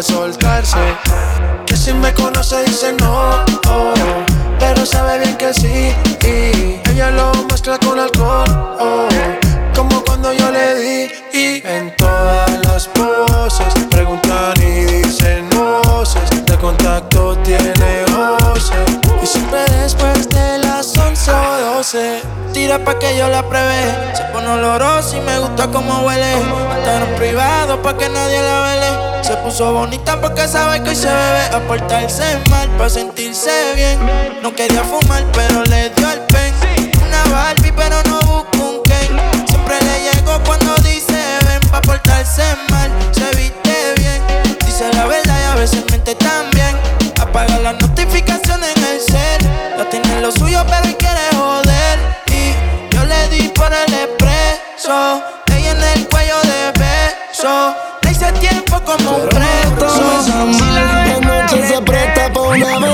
soltarse. 0.03 0.79
Que 1.67 1.77
si 1.77 1.93
me 1.93 2.12
conoce 2.12 2.62
dice 2.65 2.93
no, 2.99 3.45
oh, 3.69 3.95
pero 4.59 4.85
sabe 4.85 5.21
bien 5.21 5.37
que 5.37 5.55
sí. 5.55 5.95
Y 6.25 6.81
ella 6.91 7.11
lo 7.11 7.33
mezcla 7.51 7.79
con 7.79 7.99
alcohol, 7.99 8.77
oh, 8.81 9.09
como 9.75 10.03
cuando 10.05 10.33
yo 10.33 10.51
le 10.51 10.75
di. 10.75 11.11
Y 11.33 11.67
en 11.67 11.95
todas 11.97 12.51
las 12.67 12.88
poses 12.88 13.75
preguntan 13.91 14.55
y 14.61 14.85
dicen 14.85 15.49
voces. 15.51 16.45
De 16.47 16.57
contacto 16.57 17.37
tiene 17.38 18.05
voces. 18.12 18.42
O 21.95 21.99
12. 21.99 22.23
Tira 22.53 22.79
pa' 22.85 22.99
que 22.99 23.17
yo 23.17 23.29
la 23.29 23.43
pruebe. 23.43 24.15
Se 24.15 24.25
pone 24.33 24.49
olorosa 24.49 25.17
y 25.17 25.21
me 25.21 25.39
gusta 25.39 25.69
cómo 25.69 26.01
huele. 26.01 26.37
Un 26.37 27.17
privado 27.17 27.81
pa' 27.83 27.97
que 27.97 28.09
nadie 28.09 28.41
la 28.43 28.61
vele. 28.61 29.25
Se 29.25 29.37
puso 29.37 29.73
bonita 29.73 30.21
porque 30.21 30.47
sabe 30.49 30.83
que 30.83 30.91
hoy 30.91 30.97
se 30.97 31.09
bebe. 31.09 31.45
A 31.53 31.61
portarse 31.67 32.39
mal 32.51 32.69
pa' 32.79 32.89
sentirse 32.89 33.51
bien. 33.75 33.99
No 34.43 34.55
quería 34.55 34.83
fumar, 34.85 35.25
pero 35.33 35.65
le 35.65 35.91
dio 35.91 36.11
el 36.11 36.21
pen. 36.21 36.55
Una 37.07 37.25
Barbie, 37.35 37.73
pero 37.73 38.03
no 38.05 38.21
busco 38.21 38.59
un 38.59 38.83
Ken. 38.83 39.19
Siempre 39.49 39.79
le 39.81 40.13
llego 40.13 40.39
cuando 40.45 40.75
dice 40.77 41.21
ven 41.47 41.61
pa' 41.71 41.83
portarse 41.83 42.45
mal. 42.71 42.91
Se 43.13 43.37
viste 43.37 43.95
bien, 43.97 44.23
dice 44.65 44.91
la 44.95 45.07
verdad 45.07 45.39
y 45.41 45.53
a 45.53 45.55
veces 45.57 45.85
miente 45.89 46.15
también. 46.15 46.77
Apaga 47.21 47.59
las 47.59 47.81
notificaciones 47.81 48.77
en 48.77 48.85
el 48.85 49.01
cel. 49.01 49.51
No 49.79 49.87
tiene 49.87 50.21
lo 50.21 50.31
suyo, 50.33 50.65
pero 50.69 50.85
él 50.85 50.97
quiere 50.97 51.21
joder. 51.35 51.72
Y 53.33 53.38
yo 53.38 53.38
le 53.38 53.42
di 53.42 53.49
por 53.49 53.73
el 53.73 53.95
expreso. 53.95 55.23
Ella 55.47 55.71
en 55.73 55.83
el 55.83 56.09
cuello 56.09 56.37
de 56.42 56.73
beso. 56.79 57.75
Le 58.03 58.11
hice 58.11 58.33
tiempo 58.33 58.81
como 58.85 59.16
un 59.16 59.29
preso. 59.29 60.23
Si 60.53 60.61
la 60.71 61.21
noche 61.21 61.66
se 61.66 61.81
presta 61.81 62.33
pa' 62.33 62.40
una 62.40 62.77
aventura. 62.77 62.92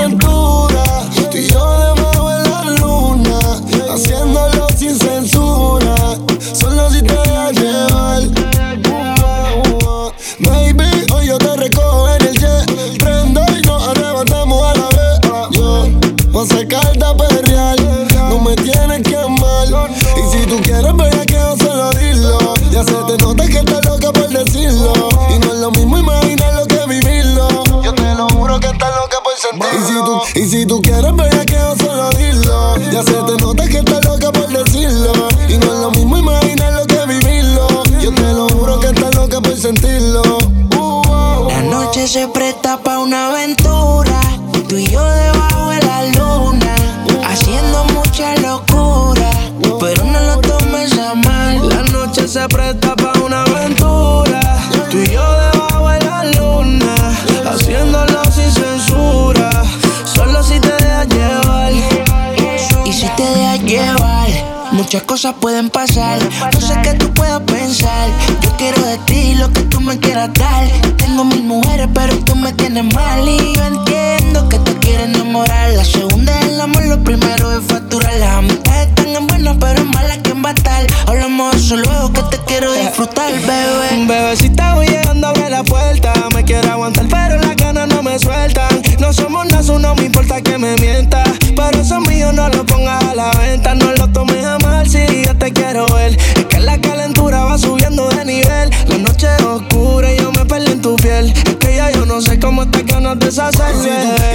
Muchas 64.89 65.03
cosas 65.03 65.35
pueden 65.39 65.69
pasar. 65.69 66.17
No 66.51 66.61
sé 66.61 66.73
qué 66.81 66.95
tú 66.95 67.13
puedas 67.13 67.41
pensar. 67.41 68.09
Yo 68.41 68.57
quiero 68.57 68.81
de 68.81 68.97
ti 69.05 69.35
lo 69.35 69.53
que 69.53 69.61
tú 69.61 69.79
me 69.81 69.99
quieras 69.99 70.33
dar. 70.33 70.67
Tengo 70.97 71.25
mil 71.25 71.43
mujeres, 71.43 71.87
pero 71.93 72.17
tú 72.25 72.35
me 72.35 72.51
tienes 72.53 72.91
mal. 72.95 73.29
Y 73.29 73.53
yo 73.53 73.65
entiendo 73.65 74.49
que 74.49 74.57
te 74.57 74.73
quieres 74.79 75.09
enamorar. 75.09 75.73
La 75.73 75.85
segunda 75.85 76.39
es 76.39 76.47
el 76.47 76.59
amor, 76.59 76.87
lo 76.87 77.03
primero 77.03 77.51
es 77.51 77.63
facturar. 77.67 78.15
Las 78.15 78.37
amistades 78.37 78.87
están 78.87 79.15
en 79.15 79.27
buenas, 79.27 79.57
pero 79.59 79.79
en 79.79 79.91
malas, 79.91 80.17
¿quién 80.23 80.43
va 80.43 80.49
a 80.49 80.53
estar? 80.53 80.87
Hablamos 81.05 81.51
de 81.51 81.59
eso 81.59 81.75
luego 81.75 82.11
que 82.11 82.23
te 82.23 82.43
quiero 82.45 82.73
disfrutar, 82.73 83.31
bebé. 83.31 84.07
Bebecita, 84.07 84.73
voy 84.73 84.87
llegando, 84.87 85.27
abre 85.27 85.51
la 85.51 85.63
puerta. 85.63 86.13
Me 86.33 86.43
quiero 86.43 86.67
aguantar, 86.71 87.05
pero 87.07 87.39
las 87.39 87.55
ganas 87.55 87.89
no 87.89 88.01
me 88.01 88.17
sueltan. 88.17 88.81
No 88.99 89.13
somos 89.13 89.45
nada, 89.47 89.79
no 89.79 89.95
me 89.95 90.05
importa 90.05 90.41
que 90.41 90.57
me 90.57 90.75
mienta. 90.75 91.23
Pero 91.55 91.81
eso 91.81 91.99
mío 92.01 92.31
no 92.33 92.49
lo 92.49 92.65
pongas 92.65 93.03
a 93.03 93.15
la 93.15 93.31
venta. 93.31 93.73
No 93.75 93.91
lo 93.93 94.07
tomes 94.09 94.45
a 94.45 94.57
mal 94.59 94.87
si 94.89 94.99
yo 95.25 95.35
te 95.37 95.51
quiero 95.51 95.85
ver. 95.87 96.17
Es 96.35 96.45
que 96.45 96.59
la 96.59 96.79
calentura 96.79 97.43
va 97.45 97.57
subiendo 97.57 98.09
de 98.09 98.25
nivel. 98.25 98.69
La 98.87 98.97
noche 98.97 99.27
es 99.37 99.43
oscura 99.45 100.13
y 100.13 100.17
yo 100.17 100.31
me 100.31 100.45
perdí 100.45 100.71
en 100.73 100.81
tu 100.81 100.95
piel. 100.97 101.33
Es 101.45 101.55
que 101.55 101.75
ya 101.75 101.91
yo 101.91 102.05
no 102.05 102.21
sé 102.21 102.39
cómo 102.39 102.69
te 102.69 102.83
ganas 102.83 103.17
de 103.19 103.27
deshacerme. 103.27 103.89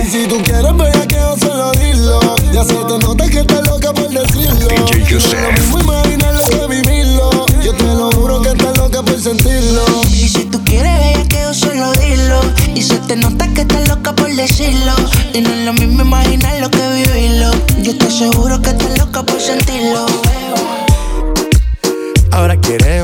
Y 0.05 0.11
si 0.11 0.27
tú 0.27 0.43
quieres 0.43 0.77
ver 0.77 1.07
que 1.07 1.15
yo 1.17 1.37
solo 1.39 1.73
dilo. 1.73 2.21
Ya 2.53 2.65
se 2.65 2.75
te 2.75 2.99
nota 2.99 3.29
que 3.29 3.41
estás 3.41 3.67
loca 3.69 3.93
por 3.93 4.09
decirlo. 4.09 4.69
DJ 4.69 4.75
Y 4.75 4.79
no 4.79 4.87
es 5.05 5.09
Yusef. 5.09 5.43
lo 5.43 5.53
mismo 5.53 5.81
imaginar 5.81 6.35
lo 6.35 6.43
que 6.43 6.67
vivirlo. 6.75 7.47
Yo 7.63 7.75
te 7.75 7.85
lo 7.85 8.11
juro 8.13 8.41
que 8.43 8.49
estás 8.51 8.74
loca 8.95 9.11
por 9.11 9.21
sentirlo. 9.21 9.85
Y 10.11 10.29
si 10.29 10.45
tú 10.45 10.63
quieres 10.65 10.99
ver 11.01 11.27
que 11.29 11.43
yo 11.43 11.55
solo 11.55 11.93
dilo. 11.95 12.41
Y 12.75 12.83
se 12.83 12.99
te 13.01 13.17
nota 13.17 13.47
que 13.49 13.63
estás 13.63 13.89
loca 13.89 14.15
por 14.15 14.33
decirlo. 14.35 14.93
Y 15.33 15.41
no 15.41 15.51
es 15.51 15.65
lo 15.65 15.73
mismo 15.73 16.03
imaginar 16.03 16.61
lo 16.61 16.71
que 16.71 16.79
vivirlo. 16.89 17.51
Yo 17.83 17.97
te 17.97 18.07
aseguro 18.07 18.61
que 18.63 18.71
estás 18.71 18.99
loca 18.99 19.23
por 19.23 19.41
sentirlo. 19.41 20.07
Ahora 22.31 22.57
quieres 22.61 23.04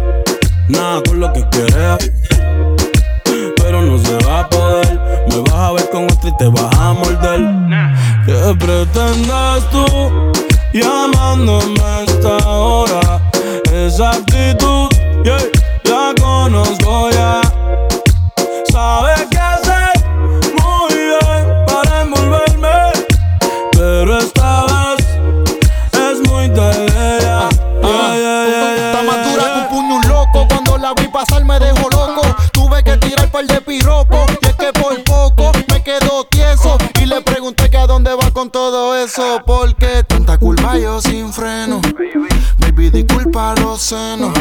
nada 0.71 1.01
con 1.03 1.19
lo 1.19 1.31
que 1.33 1.47
quieres. 1.49 2.11
Pero 3.57 3.81
no 3.81 3.97
se 3.97 4.17
va 4.25 4.39
a 4.41 4.49
poder. 4.49 4.99
Me 5.29 5.39
vas 5.41 5.53
a 5.53 5.71
ver 5.73 5.89
con 5.89 6.05
otra 6.05 6.29
y 6.29 6.37
te 6.37 6.47
vas 6.47 6.75
a 6.77 6.93
morder. 6.93 7.41
¿Qué 8.25 8.55
pretendes 8.59 9.69
tú 9.71 9.85
llamándome 10.73 11.81
a 11.81 12.03
esta 12.03 12.37
hora? 12.47 13.21
Esa 13.71 14.11
actitud, 14.11 14.89
yeah, 15.23 15.37
la 15.85 16.13
conozco 16.21 17.09
ya. 17.11 17.41
Sabes 18.71 19.27
qué 19.29 19.37
hacer 19.37 19.91
muy 20.59 20.93
bien 20.93 21.65
para 21.65 22.01
envolverme. 22.01 22.91
Pero 23.71 24.17
esta 24.17 24.40
par 33.31 33.45
de. 33.47 33.61
Y 33.71 33.77
es 33.77 34.55
que 34.55 34.73
por 34.73 35.03
poco 35.03 35.51
me 35.69 35.83
quedo 35.83 36.25
tieso. 36.25 36.77
Y 37.01 37.05
le 37.05 37.21
pregunté 37.21 37.69
que 37.69 37.77
a 37.77 37.87
dónde 37.87 38.13
va 38.13 38.29
con 38.31 38.49
todo 38.49 38.97
eso. 38.97 39.41
Porque 39.45 40.03
tanta 40.07 40.37
culpa 40.37 40.77
yo 40.77 41.01
sin 41.01 41.31
freno. 41.31 41.81
Baby, 42.57 42.89
disculpa 42.89 43.55
los 43.55 43.81
senos. 43.81 44.33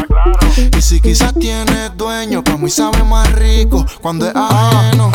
Y 0.76 0.82
si 0.82 1.00
quizás 1.00 1.32
tienes 1.34 1.96
dueño, 1.96 2.42
pa' 2.42 2.56
mí 2.56 2.68
sabe 2.68 3.02
más 3.04 3.30
rico 3.32 3.86
cuando 4.00 4.26
es 4.26 4.34
ajeno. 4.34 5.10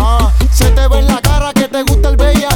Se 0.51 0.71
te 0.71 0.87
ve 0.87 0.99
en 0.99 1.07
la 1.07 1.21
cara 1.21 1.51
que 1.53 1.67
te 1.67 1.83
gusta 1.83 2.09
el 2.09 2.17
bellaqueo. 2.17 2.54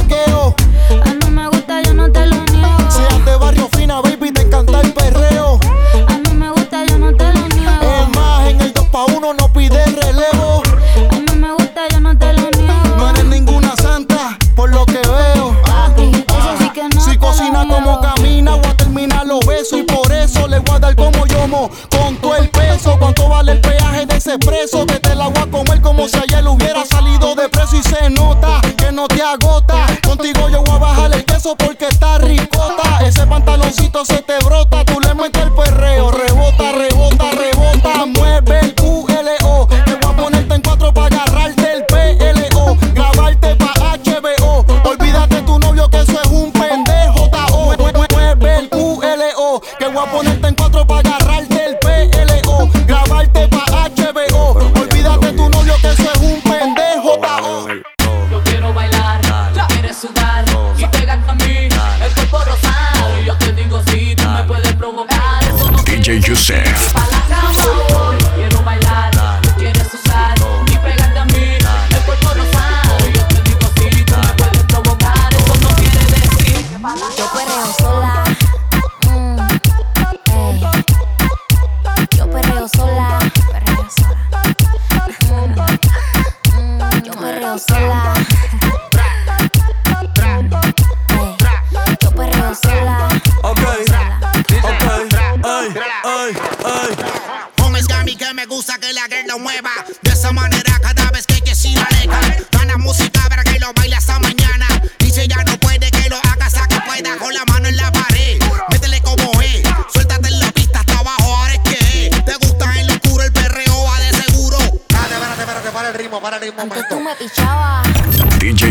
Comer 26.00 26.29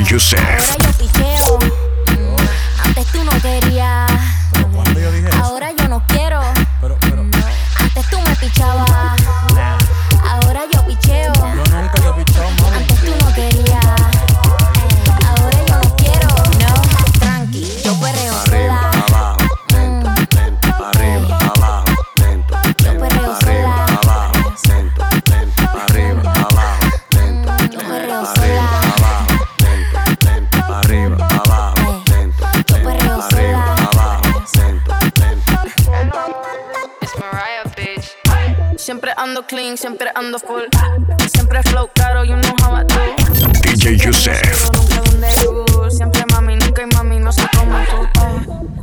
DJ 0.10 0.89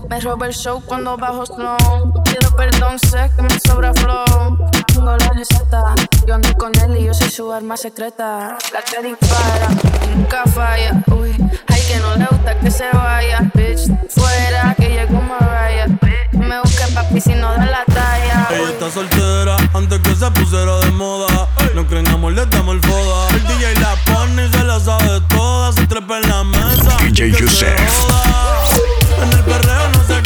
Me 0.08 0.20
roba 0.20 0.46
el 0.46 0.54
show 0.54 0.82
cuando 0.86 1.16
bajo 1.16 1.44
slow. 1.44 2.22
Pido 2.24 2.50
perdón, 2.56 2.98
sé 2.98 3.30
que 3.34 3.42
me 3.42 3.60
sobra 3.60 3.92
flow. 3.92 4.70
Tengo 4.86 5.16
la 5.16 5.28
receta. 5.30 5.94
Yo 6.26 6.34
ando 6.34 6.52
con 6.54 6.72
él 6.78 6.96
y 6.96 7.04
yo 7.04 7.14
soy 7.14 7.28
su 7.28 7.52
arma 7.52 7.76
secreta. 7.76 8.56
La 8.72 8.82
que 8.82 9.06
dispara 9.06 9.68
y 10.04 10.16
nunca 10.16 10.44
falla. 10.44 11.02
Uy, 11.08 11.36
hay 11.68 11.80
que 11.82 11.98
no 11.98 12.16
le 12.16 12.24
gusta 12.26 12.58
que 12.58 12.70
se 12.70 12.84
vaya. 12.92 13.50
Bitch, 13.54 13.90
fuera 14.08 14.74
que 14.76 14.88
llegó 14.88 15.20
Mariah. 15.20 15.88
Me 16.32 16.60
busque 16.60 16.84
papi 16.94 17.20
si 17.20 17.34
no 17.34 17.52
da 17.52 17.66
la 17.66 17.84
talla. 17.84 18.48
Ella 18.50 18.70
está 18.70 18.90
soltera 18.90 19.56
antes 19.74 19.98
que 20.00 20.14
se 20.14 20.30
pusiera 20.30 20.78
de 20.78 20.90
moda. 20.92 21.48
No 21.74 21.86
creen 21.86 22.08
amor, 22.08 22.32
le 22.32 22.46
damos 22.46 22.76
el 22.76 22.80
foda. 22.80 23.28
El 23.34 23.42
DJ 23.42 23.74
la 23.80 23.96
pone 24.06 24.46
y 24.46 24.50
se 24.50 24.64
la 24.64 24.78
sabe 24.78 25.20
toda. 25.28 25.72
Se 25.72 25.86
trepa 25.86 26.18
en 26.18 26.28
la 26.28 26.44
mesa. 26.44 26.96
DJ 27.02 27.28
y 27.28 27.32
En 29.22 29.32
el 29.32 29.44
perreo 29.44 29.88
no 29.94 30.04
se 30.04 30.25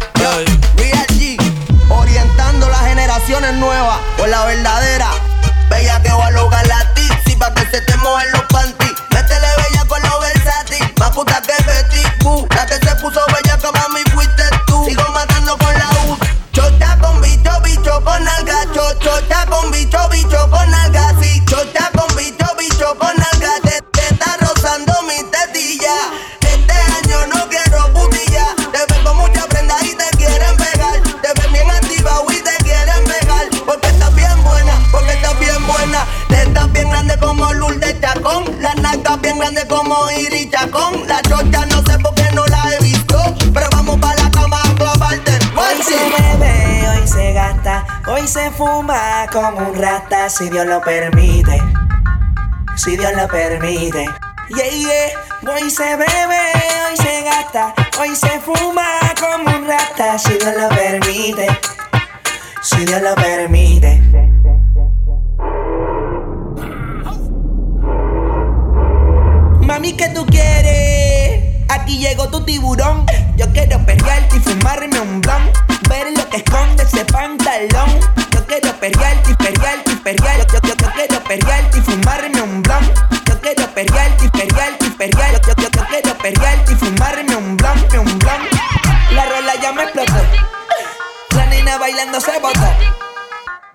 Se 48.41 48.51
fuma 48.51 49.27
como 49.31 49.69
un 49.69 49.75
rata, 49.75 50.27
si 50.29 50.49
Dios 50.49 50.65
lo 50.65 50.81
permite. 50.81 51.61
Si 52.75 52.97
Dios 52.97 53.13
lo 53.15 53.27
permite. 53.27 54.05
Yeah, 54.49 54.69
yeah. 54.69 55.53
Hoy 55.53 55.69
se 55.69 55.95
bebe, 55.95 56.43
hoy 56.87 56.97
se 56.97 57.23
gasta, 57.23 57.73
hoy 57.99 58.15
se 58.15 58.39
fuma 58.39 58.99
como 59.19 59.55
un 59.57 59.67
rata, 59.67 60.17
si 60.17 60.33
Dios 60.33 60.55
lo 60.59 60.69
permite. 60.69 61.47
Si 62.63 62.85
Dios 62.85 63.01
lo 63.01 63.13
permite. 63.15 64.01
Mami, 69.67 69.93
¿qué 69.93 70.09
tú 70.09 70.25
quieres? 70.25 71.10
Aquí 71.71 71.99
llegó 71.99 72.27
tu 72.27 72.43
tiburón. 72.43 73.05
Yo 73.37 73.49
quiero 73.53 73.79
perrearte 73.85 74.35
y 74.35 74.39
fumarme 74.41 74.99
un 74.99 75.21
blunt. 75.21 75.57
Ver 75.87 76.07
lo 76.17 76.29
que 76.29 76.37
esconde 76.37 76.83
ese 76.83 77.05
pantalón. 77.05 77.89
Yo 78.31 78.45
quiero 78.45 78.73
perrearte 78.77 79.31
y 79.31 79.35
perrearte 79.35 79.91
y 79.91 79.95
perrearte. 79.95 80.47
Yo, 80.53 80.59
yo, 80.67 80.75
yo 80.75 80.91
quiero 80.91 81.23
perrearte 81.23 81.77
y 81.77 81.81
fumarme 81.81 82.41
un 82.41 82.61
blunt. 82.61 82.91
Yo 83.25 83.39
quiero 83.39 83.67
perrearte 83.73 84.25
y 84.25 84.29
perrearte 84.29 84.85
y 84.85 84.89
perrearte. 84.89 85.47
Yo, 85.47 85.53
yo, 85.63 85.69
yo 85.71 85.87
quiero 85.87 86.17
perrearte 86.17 86.73
y 86.73 86.75
fumarme 86.75 87.35
un 87.37 87.55
blunt, 87.55 87.93
un 87.93 88.19
blunt. 88.19 88.51
La 89.11 89.25
rola 89.27 89.53
ya 89.61 89.71
me 89.71 89.83
explotó. 89.83 90.13
La 91.35 91.45
nena 91.45 91.77
bailando 91.77 92.19
se 92.19 92.37
botó. 92.39 92.67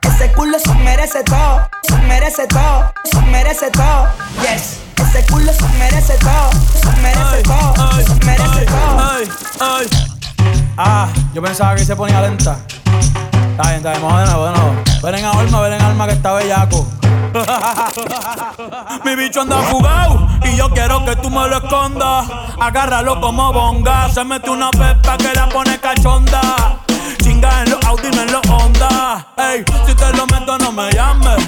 Ese 0.03 0.33
culo 0.33 0.59
se 0.59 0.75
merece 0.75 1.23
todo, 1.25 1.69
se 1.83 1.97
merece 1.97 2.47
todo, 2.47 2.93
se 3.05 3.21
merece 3.23 3.71
todo. 3.71 4.09
Yes, 4.43 4.81
ese 5.03 5.25
culo 5.27 5.53
se 5.53 5.69
merece 5.79 6.15
todo, 6.19 6.51
se 6.81 7.01
merece 7.01 7.43
todo, 7.43 8.01
se 8.03 8.15
merece 8.25 8.67
todo. 8.67 8.87
Ah, 10.79 11.09
yo 11.33 11.43
pensaba 11.43 11.75
que 11.75 11.85
se 11.85 11.97
ponía 11.97 12.21
lenta. 12.21 12.59
Está 13.51 13.63
bien, 13.71 13.77
está 13.77 13.91
bien, 13.91 14.03
vamos 14.03 14.21
de 14.21 14.27
nuevo, 14.27 14.47
de 14.47 14.53
nuevo. 14.53 14.75
Ven 15.03 15.15
en 15.15 15.25
alma, 15.25 15.61
ven 15.61 15.73
en 15.73 15.83
alma 15.83 16.07
que 16.07 16.13
está 16.13 16.33
bellaco. 16.35 16.87
Mi 19.05 19.15
bicho 19.17 19.43
anda 19.43 19.59
fugado 19.63 20.27
y 20.45 20.57
yo 20.57 20.71
quiero 20.71 21.05
que 21.05 21.17
tú 21.17 21.31
me 21.31 21.49
lo 21.49 21.57
escondas. 21.59 22.27
Agárralo 22.61 23.21
como 23.21 23.53
bonga. 23.53 24.09
Se 24.11 24.25
mete 24.25 24.51
una 24.51 24.71
pepa 24.71 25.17
que 25.17 25.33
la 25.35 25.49
pone 25.49 25.79
cachonda. 25.81 26.79
Chinga 27.23 27.63
en 27.63 27.71
los 27.71 27.85
Audi, 27.85 28.11
no 28.11 28.23
en 28.23 28.33
los 28.33 28.47
Honda. 28.49 29.27
Ey, 29.37 29.65
si 29.87 29.95
te 29.95 30.13
lo 30.13 30.27
meto, 30.27 30.59
no 30.59 30.73
me 30.73 30.91
llames. 30.93 31.47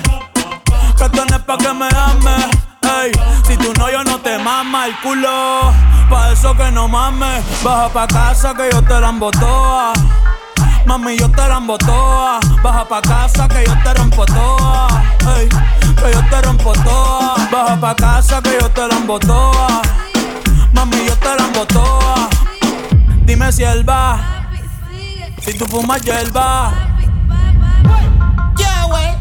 Que 0.96 1.04
es 1.04 1.38
pa' 1.42 1.58
que 1.58 1.72
me 1.72 1.88
ames. 1.94 2.67
Ey, 2.88 3.12
si 3.46 3.57
tú 3.57 3.72
no, 3.79 3.90
yo 3.90 4.03
no 4.05 4.18
te 4.20 4.38
mama 4.38 4.87
el 4.87 4.98
culo. 5.01 5.72
Pa' 6.09 6.33
eso 6.33 6.57
que 6.57 6.70
no 6.70 6.88
mames. 6.88 7.44
Baja 7.62 7.88
pa' 7.90 8.07
casa 8.07 8.55
que 8.55 8.70
yo 8.72 8.83
te 8.83 8.98
la 9.01 9.11
embotoa. 9.11 9.92
Mami, 10.87 11.18
yo 11.18 11.31
te 11.31 11.46
la 11.46 11.59
embotoa. 11.59 12.40
Baja 12.62 12.88
pa' 12.88 13.03
casa 13.03 13.46
que 13.46 13.64
yo 13.66 13.74
te 13.85 13.94
rompo 13.94 14.24
toa. 14.24 14.88
Ey, 15.37 15.48
que 15.48 16.12
yo 16.12 16.22
te 16.31 16.42
rompo 16.42 16.72
toa. 16.72 17.35
Baja 17.53 17.77
pa' 17.79 17.94
casa 17.94 18.40
que 18.40 18.57
yo 18.59 18.70
te 18.70 18.88
la 18.88 18.94
embotoa. 18.94 19.83
Mami, 20.72 21.05
yo 21.07 21.16
te 21.16 21.37
la 21.37 21.44
embotoa. 21.44 22.29
Dime 23.27 23.53
si 23.53 23.64
él 23.64 23.87
va. 23.87 24.18
Si 25.42 25.53
tú 25.59 25.66
fumas 25.66 26.01
hierba. 26.01 26.72
Yeah, 28.57 28.87
wey. 28.87 29.18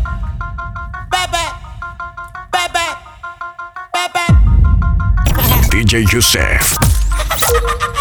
DJ 5.72 6.06
Yusef. 6.14 7.97